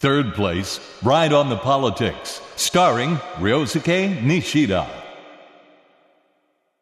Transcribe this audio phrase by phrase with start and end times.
[0.00, 4.86] Third place, Ride on the Politics, starring Ryosuke Nishida.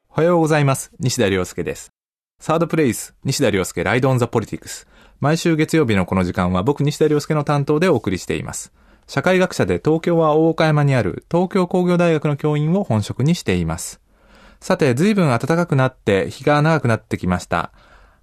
[0.09, 0.93] おはようございます。
[1.01, 1.91] 西田亮介です。
[2.39, 4.87] サードプレイス、西田亮介ライドオンザポリティクス。
[5.19, 8.73] 毎週月曜日のこの時間は僕西田亮介の担当でお送りしています。
[9.09, 14.01] 社会学者で東京は大岡山にある東京工業大学の教員を本職にしています。
[14.61, 17.73] さて、随分暖かくなって日が長くなってきました。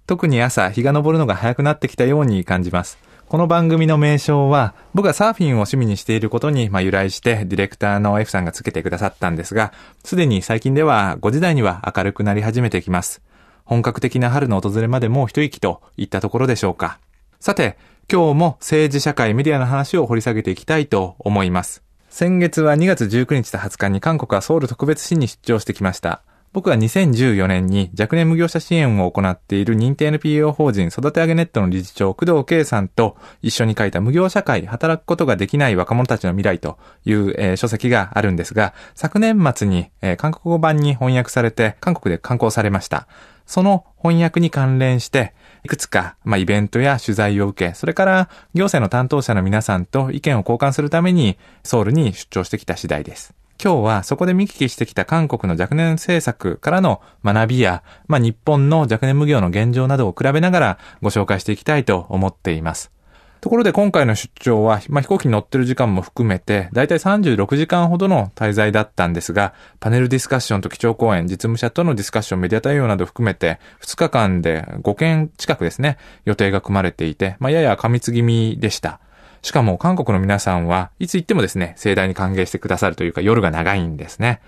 [0.06, 2.96] 特に朝、日が昇るのが早くなってきたように感じます。
[3.28, 9.72] この番組の名称は、僕がサーフィンを趣味にしていることに、まあ、由来して、ディレクターの F さんがつけてくださったんですが、
[10.04, 13.20] すでに最近では5時台には明るくなり始めてきます。
[13.64, 17.00] 本格的な春の訪れまでもう一息といったところでしょうか。
[17.40, 21.82] さて、今日も政治社会メディアの話を掘り下げていきたいと思います。
[22.08, 26.22] 先月は2月19日と20日に韓国はソウル特別市に出張してきました。
[26.52, 43.06] 僕は2014年に若年無業者支援を行っている認定 NPO 法人育て上げネットの理事長工藤圭さんと一緒に書いた無業社会働くことができない若者たちの未来という、えー書籍があるんですが、昨年末に、えー韓国語版に翻訳されて韓国で刊行されました。
[43.46, 53.34] その翻訳に関連して、いくつか、まあ、イベントや取材を受け、それから行政の担当者の皆さんと意見を交換するためにソウルに出張してきた次第です。
[53.62, 62.92] 今日はそこで見聞きしてきた韓国の若年政策からの学びや、まあ、日本の若年無業の現状などを比べながらご紹介していきたいと思っています。
[63.40, 79.00] ところで今回の出張は、まあ、飛行機に乗ってる時間も含めて、だいたい36時間ほどの滞在だったんですが、パネルディスカッションと基調講演、実務者とのディスカッション、メディア対応など含めて、2日間で5件近くですね、予定が組まれていて、まあ、やや過密気味でした。
[79.42, 84.40] しかも韓国の皆さんはいつ行ってもですね、盛大に歓迎してくださるというか夜が長いんですね。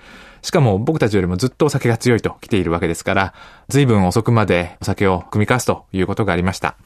[0.43, 3.35] しかも僕たちよりもずっとお酒が強いと来ているわけですから、
[3.69, 6.77] 随分遅くまでお酒を組み交わすということがありました。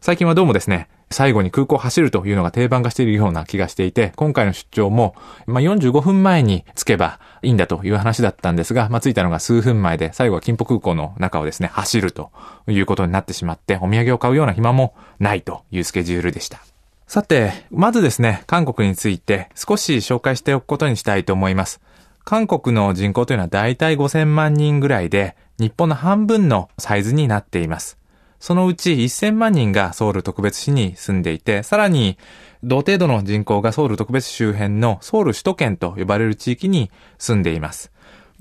[0.00, 5.14] 最近はどうもですね、最後に空港を走るというのが定番化しているような気がしていて、今回の出張も、
[5.46, 12.32] まあ、45分前に着けばいいんだという話だったんですが、まあ、着いたのが数分前で、最後は金浦空港の中をですね、走ると
[12.66, 16.71] いうことになってしまって、お土産を買うような暇もないというスケジュールでした。
[17.12, 21.82] さて、まずですね、韓国について少し紹介しておくことにしたいと思います。
[22.24, 27.98] 韓国の人口というのは大体5000万人ぐらいで、日本の半分のサイズになっています。
[28.40, 32.16] そのうち1000万人がソウル特別市に住んでいて、さらに
[32.64, 37.91] 同程度の人口がソウル特別周辺のソウル首都圏と呼ばれる地域に住んでいます。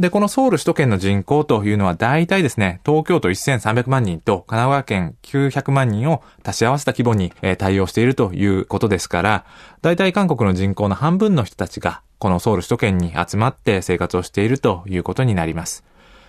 [0.01, 9.45] で、このソウル首都圏の人口というのは大体ですね、東京都1300万人と神奈川県900万人を足し合わせた規模に対応しているということですから、
[9.84, 15.84] 大体韓国の人口の半分の人たちがこのソウル首都圏に集まって生活をしているということになります。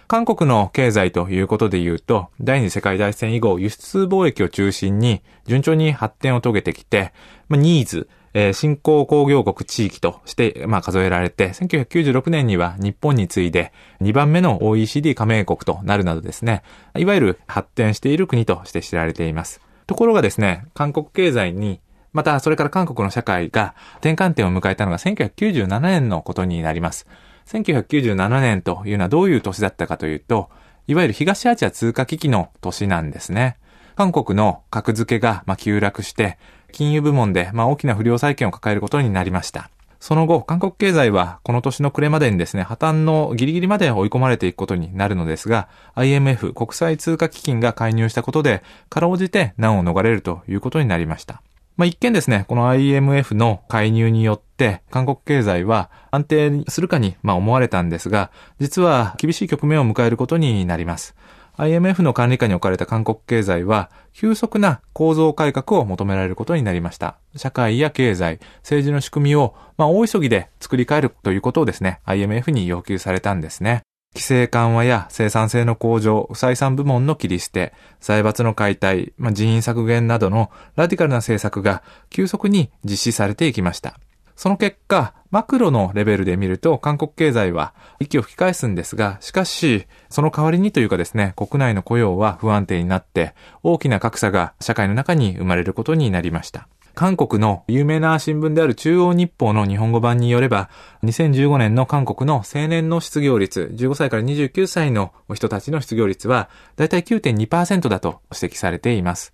[0.06, 7.14] 韓国の経済ということで言うと、第二次世界大戦以後、輸出貿易を中心に順調に発展を遂げてきて、
[7.48, 16.62] ま、ニーズ、えー新興工業国地域として、まあ、数えられて、1996年には日本に次いで2番目の OECD 加盟国となるなどですね、
[16.96, 19.60] いわゆる発展している国として知られています。
[19.86, 21.80] ところがですね、韓国経済に
[22.12, 27.06] また、それから韓国の社会が転換点を迎えたのが1997年のことになります。
[27.46, 30.50] 1997年というのはどういう年だったかというと、
[30.86, 33.56] いわゆる東アジア通貨危機の年なんですね。
[33.96, 36.38] 韓国の格付けがま急落して、
[36.72, 39.70] 金融部門でまあ大きな不良債権を抱えることになりました。
[40.02, 51.40] その後、韓国経済はこの年の暮れまでにですね、破綻のギリギリまで追い込まれていくことになるのですが、IMF 国際通貨基金が介入したことで、かろうじて難を逃れるということになりました。
[51.76, 61.14] まあ、一見ですね、この IMF の介入によって、韓国経済は安定するかに、ま、思われたんですが、実は厳しい局面を迎えることになります。
[61.58, 67.18] IMF の管理下に置かれた韓国経済は、急速な構造改革を求められることになりました。
[67.36, 73.82] 社会や経済、政治の仕組みを、まあ、大急ぎで作り変えるということをですね、IMF に要求されたんですね。
[74.14, 83.98] 規制緩和や生産性の向上、不採算部門の切り捨て、財閥の解体、まあ、人員削減などのラディカルな政策が急速に実施されていきました。
[84.36, 96.68] その結果、マクロのレベルで見ると韓国経済は息を吹き返すんですが、しかし、その代わりにというかですね、国内の雇用は不安定になって、大きな格差が社会の中に生まれることになりました。
[96.94, 100.68] 韓国の有名な新聞である中央日報の日本語版によれば、
[101.04, 109.32] 2015年の韓国の青年の失業率、15歳から29歳の人たちの失業率は、だいたい9.2%だと指摘されています。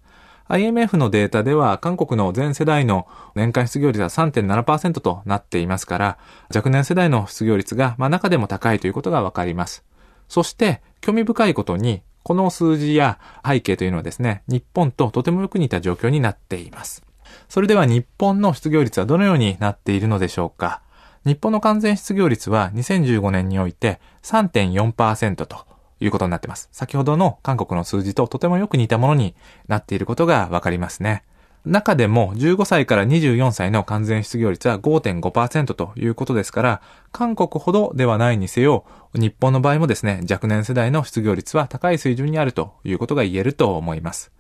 [0.49, 6.19] IMF のデータでは韓国の全世代の年間失業率は3.7%となっていますから、
[6.55, 9.85] 若年世代の失業率が、まあ、中でも高いということがわかります。
[10.29, 17.03] そして、興味深いことに、この数字や背景というのはですね、日本ととてもよく似た状況になっています。
[17.49, 20.83] それでは日本の失業率はどのようになっているのでしょうか
[21.25, 25.67] 日本の完全失業率は2015年において3.4%と
[26.01, 26.69] いうことになっています。
[26.73, 29.35] 先ほどの韓国の数字ととてもよく似たものに
[29.67, 31.25] なっていることがわかりますね。
[31.65, 38.85] 中でも15歳から24歳の完全失業率は5.5%ということですから、韓国ほどではないにせよ、
[39.15, 44.33] 日本の場合もですね、若年世代の失業率は高い水準にあるということが言えると思います。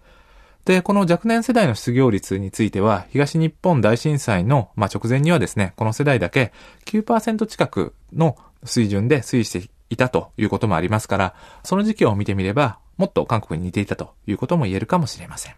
[0.64, 6.52] で、この若年世代の失業率については、東日本大震災の、まあ、直前にはですね、この世代だけ
[6.86, 15.54] 9%近くの水準で推移していたということもありますから、その時期を見てみれば、もっと韓国に似ていたということも言えるかもしれません。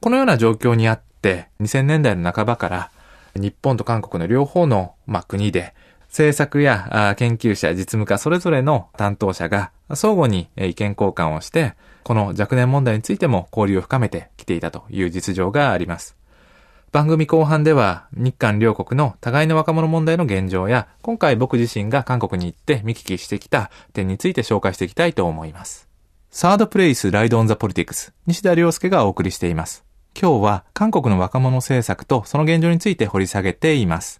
[0.00, 2.90] このような状況にあって、2000年代の半ばから、
[3.36, 5.74] 日本と韓国の両方の、まあ、国で、
[6.08, 16.16] 政策や研究者、実務家それぞれの担当者が相互に意見交換をして、この若年問題についても交流を深めてきていたという実情があります。
[16.92, 25.88] 番組後半では日韓両国の互いの若者問題の現状や今回僕自身が韓国に行って見聞きしてきた点について紹介していきたいと思います。
[26.32, 29.84] サードプレイスライドオンザポリティクス西田良介がお送りしています。
[30.20, 34.19] 今日は韓国の若者政策とその現状について掘り下げています。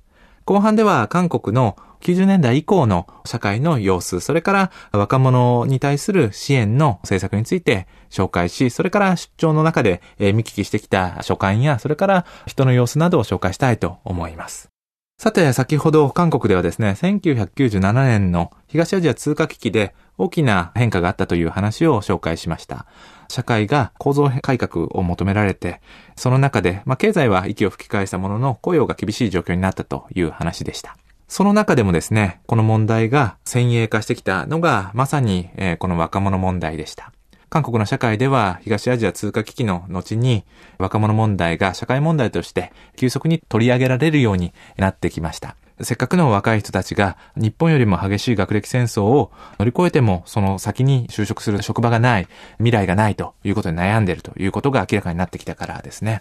[0.51, 14.80] 後半では韓国の90年代以降の社会の様子、それから若者に対する支援の政策について紹介し、それから出張の中で見聞きしてきた書簡や、それから人の様子などを紹介したいと思います。
[15.21, 22.87] さて、先ほど韓国ではですね、1997年の東アジア通貨危機で大きな変化があったという話を紹介しました。
[23.29, 25.83] 社会が構造改革を求められて、
[26.17, 30.97] その中で、まあ、経済は息を吹き返したものの雇用が厳しい状況になったという話でした。
[31.29, 37.13] その中でもですね、この問題が先鋭化してきたのが、まさに、えー、この若者問題でした。
[37.51, 40.45] 韓国の社会では東アジア通貨危機の後に
[40.79, 45.57] 若者問題が社会問題として急速に取り上げられるようになってきました。
[45.83, 56.21] せっかくの若い人たちが日本よりも激しい学歴戦争を乗り越えてもその先に就職する職場がない、未来がないということに悩んでいるということが明らかになってきたからですね。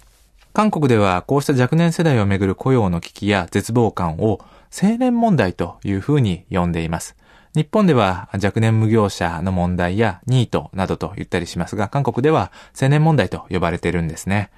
[0.54, 4.40] 韓国ではこうした若年世代をめぐる雇用の危機や絶望感を
[4.72, 7.19] 青年問題というふうに呼んでいます。
[7.56, 14.52] 日本では若年無業者の問題やニートなどと言ったりしますが、韓国では青年問題と呼ばれているんですね。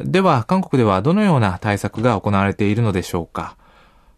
[0.00, 3.56] では、韓国ではどのような対策が行われているのでしょうか？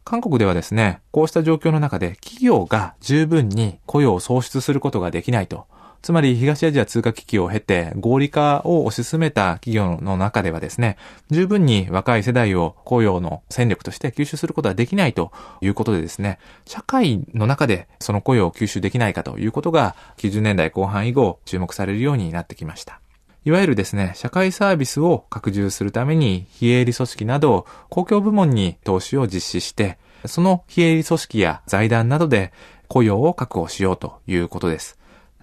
[0.05, 5.67] 韓国ではですね、こうした状況の中で企業が十分に雇用を創出することができないと
[6.03, 10.97] つまり東アジア通貨危機を経て合理化を推し進めた企業の中ではですね、
[11.31, 23.01] 十分に若い世代を雇用の戦力として吸収することはできないということでですね、社会の中でその雇用を吸収できないかということが90年代後半以後注目されるようになってきました。
[23.45, 29.97] いわゆるですね、社会サービスを拡充するために非営利組織など公共部門に投資を実施して、
[30.27, 32.53] その非営利組織や財団などで
[32.89, 34.98] 雇用を確保しようということです。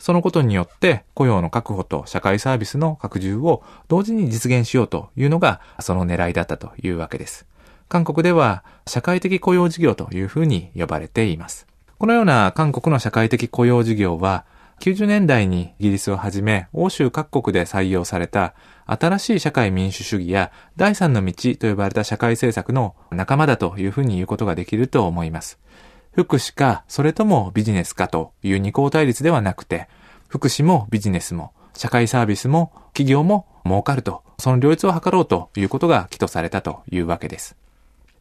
[0.05, 7.47] そのことによって雇用の確保と社会サービスの拡充を同時に実現しようというのがその狙いだったというわけです。
[7.89, 11.65] 韓国では社会的雇用事業というふうに呼ばれています。
[11.97, 14.45] このような韓国の社会的雇用事業は
[14.79, 18.53] 90年代にイギリスをはじめ欧州各国で採用された
[18.85, 25.57] 新しい社会民主主義や第三の道と呼ばれた社会政策の仲間だというふうに言うことができると思います。
[26.15, 29.89] 福祉か、それともビジネスかという二項対立ではなくて、
[30.35, 37.55] 福祉もビジネスも、社会サービスも企業も儲かると、その両立を図ろうということが起とされたというわけです。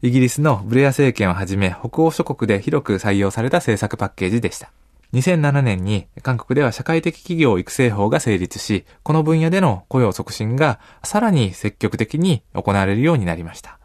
[0.00, 4.70] イギリスのブレア政権をはじめ北欧諸国で広く採用された政策パッケージでした。
[5.12, 13.80] 2007年に韓国では社会的企業育成法が成立し、この分野での雇用促進がさらに積極的に行われるようになりました。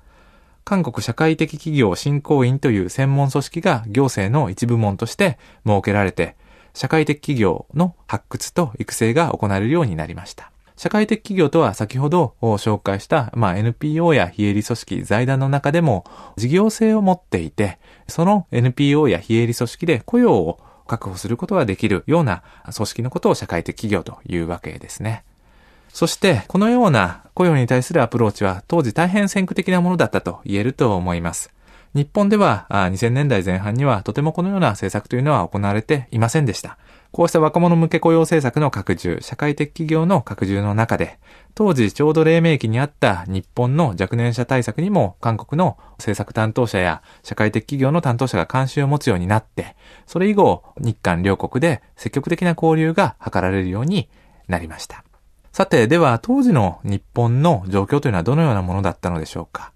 [0.66, 6.36] 韓国社会的企業振興員という専門組織が行政の一部門として設けられて、
[6.74, 10.52] 社会的企業の発掘と育成が行われるようになりました。
[10.80, 16.06] 社会的企業とは先ほど紹介した、まあ、NPO や非営利組織、財団の中でも
[16.38, 20.58] 事業性を持っていて、その NPO や非営利組織で雇用を
[20.88, 25.26] 確保することができるような組織のことを社会的企業というわけですね。
[25.90, 31.52] そして、このような雇用に対するアプローチは当時大変先駆的なものだったと言えると思います。
[31.96, 36.78] 日本では2000年代前半にはとてもこのような政策というのは行われていませんでした。
[37.12, 41.18] こうした若者向け雇用政策の拡充、社会的企業の拡充の中で、
[41.56, 54.08] 当時ちょうど黎明期にあった日本の若年者対策にも韓国の政策担当者や社会的企業の担当者が関心を持つようになって、それ以後日韓両国で積極的な交流が図られるように
[54.48, 55.04] なりました。
[55.52, 59.74] さて、では当時の日本の状況というのはどのようなものだったのでしょうか。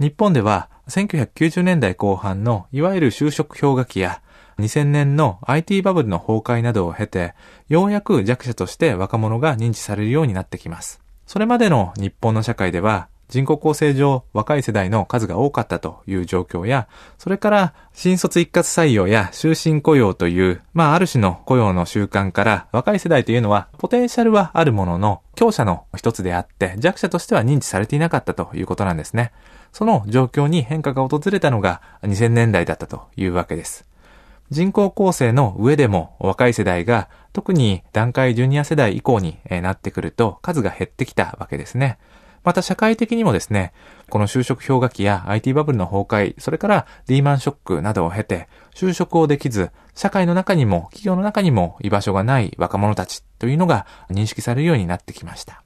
[0.00, 4.22] 日本では1990年代後半のいわゆる就職氷河期や
[4.58, 7.34] 2000年の IT バブルの崩壊などを経て、
[7.68, 11.00] ようやく弱者として若者が認知されるようになってきます。
[11.26, 16.86] それまでの日本の社会では、人口構成上若い世代の数が多かったという状況や、
[17.18, 29.32] それから新卒一括採用や終身雇用という、まあある種の雇用の習慣から若い世代というのはポテンシャルはあるものの強者の一つであって弱者としては認知されていなかったということなんですね。
[29.72, 33.84] その状況に変化が訪れたのが2000年代だったというわけです。
[34.50, 41.98] 人口構成の上でも若い世代が特に段階ジュニア世代以降になってくると数が減ってきたわけですね。
[42.44, 43.72] また社会的にもですね、
[44.10, 55.62] この就職氷河期や IT バブルの崩壊、それからリーマンショックなどを経て、就職をできず、社会の中にも企業の中にも居場所がない若者たちというのが認識されるようになってきました。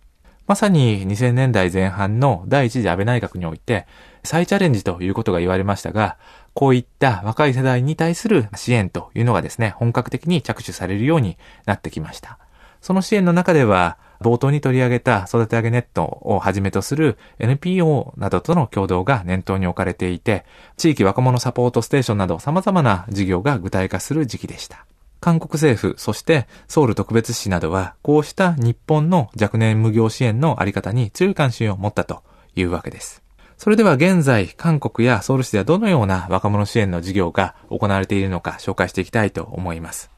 [0.47, 3.87] まさに2000年代前半の第一次安倍内閣において、
[4.25, 6.17] 再チャレンジということが言われましたが、
[6.55, 12.39] こういった若い世代に対する支援というのがですね、本格的に着手されるようになってきました。
[12.81, 20.45] その支援の中では、冒頭に取り上げた育て上げネットをはじめとする NPO などとの共同が念頭に置かれていて、
[20.77, 24.87] 地域若者サポートステーションなど様々な事業が具体化する時期でした。
[25.21, 32.23] 韓国政府、そしてソウル特別市などは、こうした日本の若年無業支援のあり方に強い関心を持ったと
[32.55, 33.23] いうわけです。
[33.57, 40.11] それでは現在、韓国やソウル市ではどのような若者支援の事業が行われているのか紹介していきたいと思います。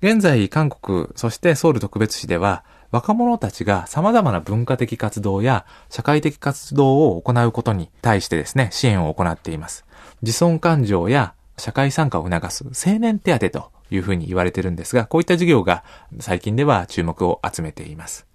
[0.00, 9.84] 現在、韓国、そしてソウル特別市では、若者たちが様々な文化的活動や社会的活動を行うことに対してですね、支援を行っています。
[10.22, 15.84] 自尊感情や社会参加を促す青年手当というふうに言われてるんですが、こういった事業が
[16.20, 18.26] 最近では注目を集めています。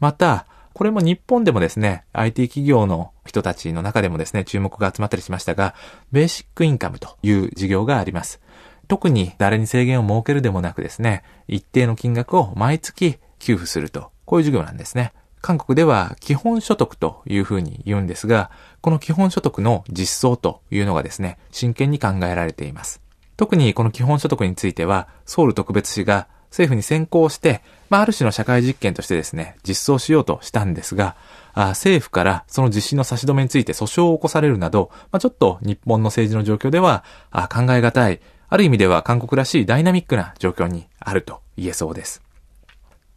[0.00, 5.74] また、これも日本でもですね、IT 企業の人たちの中でもですね、注目が集まったりしましたが、
[6.12, 8.40] ベーシックインカムという事業があります。
[8.88, 15.12] 特に誰に制限を設けるでもなくですね、一定の金額を毎月給付すると、こういう授業なんですね。
[15.42, 23.02] 韓国では基本所得というふうに言うんですが、この基本所得の実装というのがですね、真剣に考えられています。
[23.36, 31.16] 特にこの基本所得については、ソウル特別市が政府に先行して、まあ、ある種の社会実験としてですね、実装しようとしたんですが、
[31.54, 42.21] あ政府からその実施の差し止めについて訴訟を起こされるなど、まあ、ちょっと日本の政治の状況ではあ考え難い、ある意味では韓国らしいダイナミックな状況にあると言えそうです。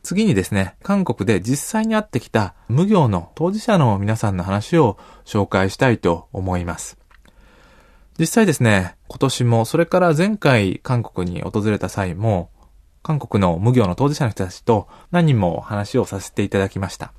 [0.06, 6.98] 次にですね、韓国で実際に会ってきた無業の当事者の皆さんの話を紹介したいと思います。
[8.20, 12.52] 実際ですね、今年も、それから前回韓国に訪れた際も、
[13.02, 17.12] 韓国の無業の当事者の人たちと何人も話をさせていただきました。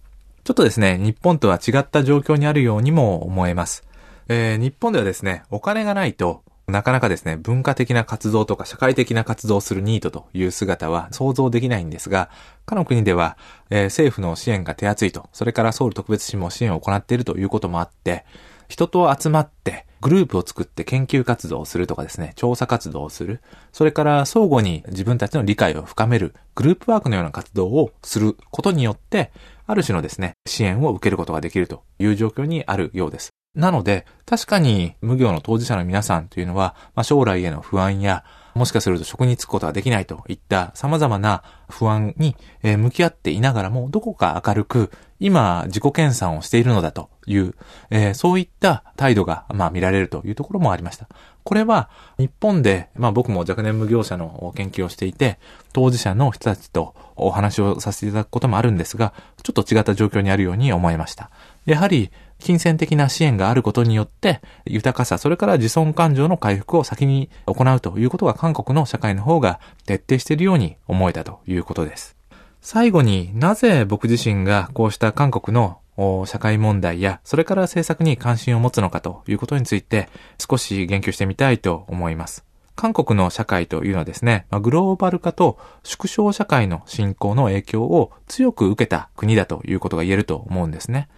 [0.44, 3.82] ちょっとですね、日本とは違った状況にあるようにも思えます。
[4.28, 12.28] えー、日本ではですね、お金がないとなかなかですね、文化的な活動とか社会的な活動をするニートという姿は想像できないんですが、
[12.66, 13.36] 他の国では、
[13.70, 18.24] えー、政府の支援が手厚いと、それからソウル特別市も支援を行っているということもあって、
[18.68, 23.40] 人と集まってグループを作って研究活動をするとかですね、調査活動をする、
[23.72, 29.30] それから相互に自分たちの理解を深める、グループワークのような活動をすることによって、
[29.68, 33.30] ある種のですね、支援を受けることができるという状況にあるようです。
[33.56, 38.22] なので、確かに無業の当事者の皆さんというのは、まあ、将来への不安や、
[38.54, 47.54] もしかすると職に就くことができないといった様々な不安に向き合っていながらも、どこか明るく、今自己研鑽をしているのだという、
[47.90, 51.08] えー、そういった態度が、まあ、見られるというところもありました。
[51.46, 55.38] これは日本で、まあ僕も若年無業者の研究をしていて、
[55.72, 61.30] 当事者の人たちとお話をさせていただくこともあるんですが、ちょっと違った状況にあるように思いました。
[61.64, 72.16] やはり金銭的な支援があることによって、豊かさ、それから自尊感情の回復を先に行うということが韓国の社会の方が徹底しているように思えたということです。
[72.60, 75.78] 最後になぜ僕自身がこうした韓国の
[76.26, 82.44] 社会問題や、それから政策に関心を持つのかということについて少し言及してみたいと思います。
[82.74, 91.08] 韓国の社会というのはですね、グローバル化と縮小社会の進行の影響を強く受けた国だということが言えると思うんですね。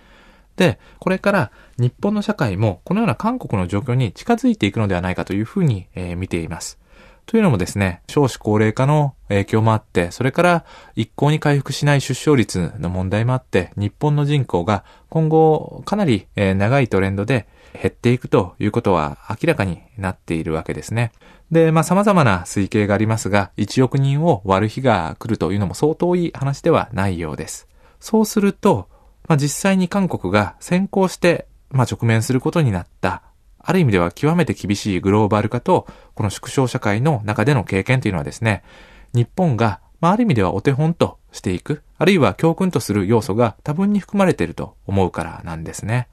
[0.59, 6.79] で、これから日本の社会もこのような韓国の状況に近づいていくのではないかというふうに、えー、見ています。
[7.27, 10.65] というのもですね、少子高齢化の影響もあって、それから
[10.97, 21.13] 一向に回復しない出生率の問題もあって、日本の人口が今後かなり長いトレンドで減っていくということは明らかになっているわけですね。
[21.53, 27.69] で、まあ様々な推計がありますが、1億人を割る日が来るというのも相当いい話ではないようです。
[28.01, 28.89] そうすると、
[29.29, 33.23] まあ、実際に韓国が先行して、まあ、直面することになった、
[33.59, 38.65] ある意味では極めて厳しいグローバル化と、この縮小社会の中での経験というのはですね、
[39.13, 46.09] 日本が、まあ、ある意味ではお手本としていく、あるいは教訓とする要素が多分に含まれていると思うからなんですね。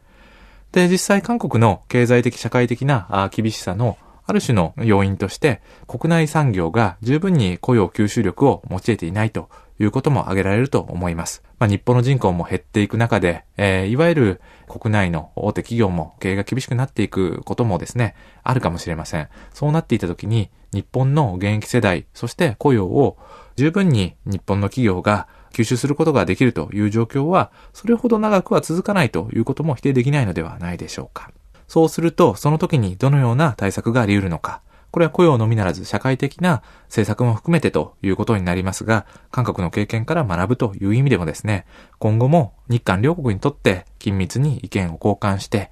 [0.73, 11.43] で、実際韓国の経済的社会的な厳しさのある種の要因として、国内産業が十分に雇用吸収力を用いていないということも挙げられると思います。
[11.59, 19.29] まあ、日本の人口も減っていく中で、えー、いわゆる国内の大手企業も経営が厳しくなっていくこともですね、あるかもしれません。
[19.53, 23.17] そうなっていた時に、日本の現役世代、そして雇用を
[23.55, 31.31] 十分に日本の企業が吸収することができるという状況は、それほど長くは続かないということも否定できないのではないでしょうか。
[31.67, 34.61] そうすると、その時にどのような対策があり得るのか。
[34.95, 41.65] これは雇用のみならず社会的な政策も含めてということになりますが、韓国の経験から学ぶという意味でもですね、
[41.99, 45.69] 今後も日韓両国にとって緊密に意見を交換して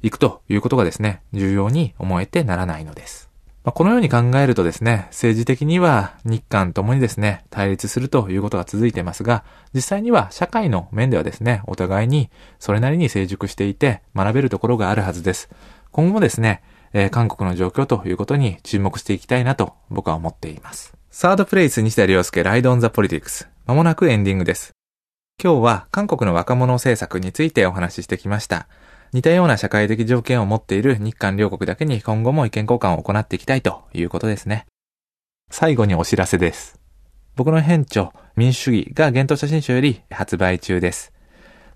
[0.00, 3.28] いくということがですね、重要に思えてならないのです。
[3.62, 15.50] まあ、このように考えるとですね、政治的には日韓ともにですね、対立するということが続いてますが、実際には社会の面ではですね、お互いにそれなりに成熟していて学べるところがあるはずです。
[15.90, 16.62] 今後もですね、
[16.92, 20.94] えー、韓国の状況ということに注目していきたいなと僕は思っています。
[21.10, 23.48] サードプレイス西田亮介ライドオンザポリティクス。
[23.66, 24.72] まもなくエンディングです。
[25.42, 28.66] 今日は韓国の若者政策についてお話ししてきました。
[29.12, 34.66] 似たような社会的条件を持っている日韓両国だけに今後も意見交換を行っていきたいということですね。
[35.50, 36.80] 最後にお知らせです。
[37.36, 41.12] 僕の編著、民主主義が幻冬写真書より発売中です。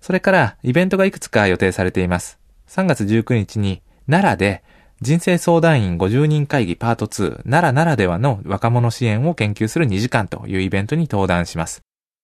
[0.01, 2.39] それからイベントがいくつか予定されています。
[2.69, 4.63] 3月19日に奈良で
[5.03, 11.83] 人生相談員50人会議パート2奈良ならではの若者支援を研究する2時間というイベントに登壇します。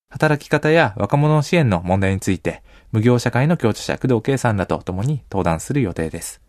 [0.09, 6.41] 働き方や若者支援の問題について、無業社会の協調者、工藤圭さんらと共に登壇する予定です。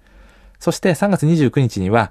[0.60, 2.10] そして3月29日には、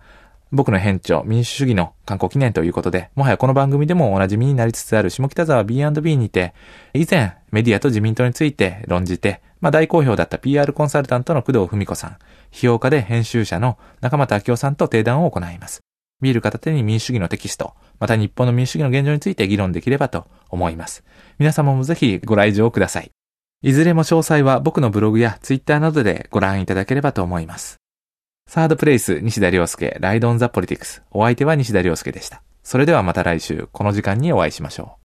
[0.51, 6.54] 僕の編著、民主主義の観光記念ということで、もはやこの番組でもおなじみになりつつある下北沢 B&B にて、
[6.93, 12.18] 以前メディアと自民党について論じて、まあ大好評だった PR コンサルタントの工藤文子さん、
[12.52, 15.82] 批評家で編集者の中俣明夫さんと定談を行います。
[16.20, 21.04] ビール片手に民主主義のテキスト、また日本の民主主義の現状について議論できればと思います。
[21.38, 23.12] 皆様もぜひご来場ください。
[23.62, 27.78] いずれも詳細は僕のブログやツイッターなどでご覧いただければと思います。
[28.50, 31.04] サードプレイス、西田亮介、ライドオンザポリティクス。
[31.12, 32.42] お相手は西田亮介でした。
[32.63, 35.00] それではまた来週、この時間にお会いしましょう。